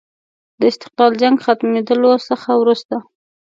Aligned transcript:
د 0.59 0.61
استقلال 0.71 1.13
جنګ 1.21 1.35
ختمېدلو 1.45 2.11
څخه 2.29 2.49
وروسته. 2.57 2.95